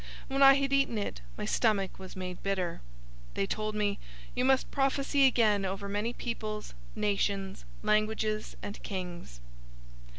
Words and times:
When 0.29 0.41
I 0.41 0.55
had 0.55 0.73
eaten 0.73 0.97
it, 0.97 1.21
my 1.37 1.45
stomach 1.45 1.99
was 1.99 2.15
made 2.15 2.41
bitter. 2.41 2.81
010:011 3.33 3.33
They 3.35 3.45
told 3.45 3.75
me, 3.75 3.99
"You 4.33 4.43
must 4.43 4.71
prophesy 4.71 5.27
again 5.27 5.63
over 5.63 5.87
many 5.87 6.11
peoples, 6.11 6.73
nations, 6.95 7.65
languages, 7.83 8.55
and 8.63 8.81
kings." 8.81 9.41